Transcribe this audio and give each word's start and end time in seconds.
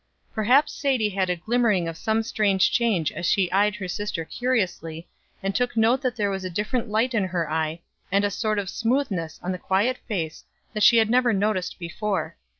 Perhaps 0.33 0.73
Sadie 0.73 1.09
had 1.11 1.29
a 1.29 1.35
glimmering 1.35 1.87
of 1.87 1.95
some 1.95 2.23
strange 2.23 2.71
change 2.71 3.11
as 3.11 3.27
she 3.27 3.51
eyed 3.51 3.75
her 3.75 3.87
sister 3.87 4.25
curiously, 4.25 5.07
and 5.43 5.53
took 5.53 5.77
note 5.77 6.01
that 6.01 6.15
there 6.15 6.31
was 6.31 6.43
a 6.43 6.49
different 6.49 6.89
light 6.89 7.13
in 7.13 7.25
her 7.25 7.51
eye, 7.51 7.81
and 8.11 8.25
a 8.25 8.31
sort 8.31 8.57
of 8.57 8.67
smoothness 8.67 9.39
on 9.43 9.51
the 9.51 9.59
quiet 9.59 9.99
face 10.07 10.43
that 10.73 10.81
she 10.81 10.97
had 10.97 11.11
never 11.11 11.33
noticed 11.33 11.77
before. 11.77 12.35